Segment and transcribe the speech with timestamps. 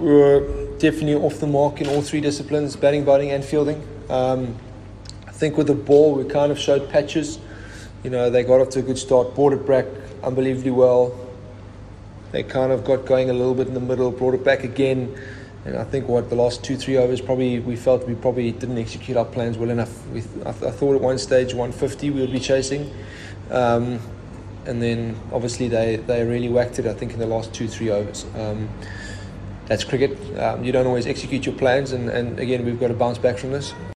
[0.00, 0.40] we were
[0.78, 3.86] definitely off the mark in all three disciplines batting, bowling, and fielding.
[4.08, 4.56] Um,
[5.26, 7.38] I think with the ball, we kind of showed patches.
[8.02, 9.86] You know, they got off to a good start, brought it back
[10.22, 11.14] unbelievably well.
[12.32, 15.18] They kind of got going a little bit in the middle, brought it back again.
[15.66, 18.78] And I think what the last two, three overs, probably we felt we probably didn't
[18.78, 20.06] execute our plans well enough.
[20.08, 22.90] We, I, th- I thought at one stage 150 we would be chasing.
[23.50, 24.00] Um,
[24.64, 27.90] and then obviously they, they really whacked it, I think, in the last two, three
[27.90, 28.24] overs.
[28.36, 28.70] Um,
[29.70, 30.18] that's cricket.
[30.36, 33.38] Um, you don't always execute your plans, and, and again, we've got to bounce back
[33.38, 33.72] from this.